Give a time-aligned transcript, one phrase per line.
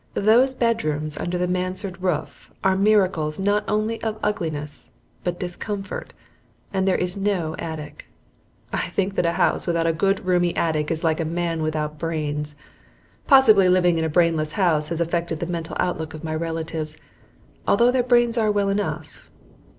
[0.15, 4.91] Those bedrooms under the mansard roof are miracles not only of ugliness,
[5.23, 6.15] but discomfort,
[6.73, 8.07] and there is no attic.
[8.73, 11.99] I think that a house without a good roomy attic is like a man without
[11.99, 12.55] brains.
[13.27, 16.97] Possibly living in a brainless house has affected the mental outlook of my relatives,
[17.67, 19.29] although their brains are well enough.